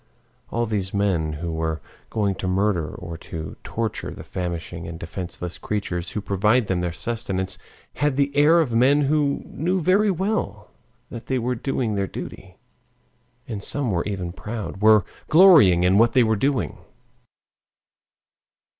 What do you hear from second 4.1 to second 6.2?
famishing and defenseless creatures